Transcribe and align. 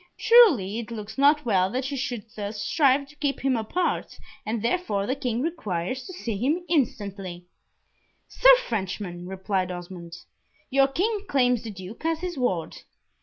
Truly 0.17 0.79
it 0.79 0.89
looks 0.89 1.15
not 1.15 1.45
well 1.45 1.69
that 1.69 1.91
you 1.91 1.95
should 1.95 2.25
thus 2.35 2.59
strive 2.59 3.07
to 3.09 3.15
keep 3.17 3.41
him 3.41 3.55
apart, 3.55 4.17
and 4.47 4.59
therefore 4.63 5.05
the 5.05 5.13
King 5.15 5.43
requires 5.43 6.07
to 6.07 6.13
see 6.13 6.37
him 6.37 6.65
instantly." 6.67 7.45
"Sir 8.27 8.57
Frenchman," 8.67 9.27
replied 9.27 9.69
Osmond, 9.71 10.17
"your 10.71 10.87
King 10.87 11.27
claims 11.27 11.61
the 11.61 11.69
Duke 11.69 12.03
as 12.03 12.21
his 12.21 12.35
ward. 12.35 12.77